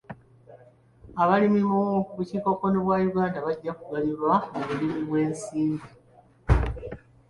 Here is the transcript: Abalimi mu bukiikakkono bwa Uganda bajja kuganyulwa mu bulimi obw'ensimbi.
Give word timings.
Abalimi 1.21 1.61
mu 1.71 1.79
bukiikakkono 2.15 2.77
bwa 2.85 2.97
Uganda 3.09 3.37
bajja 3.45 3.71
kuganyulwa 3.79 4.33
mu 4.53 4.61
bulimi 4.67 4.95
obw'ensimbi. 5.03 5.85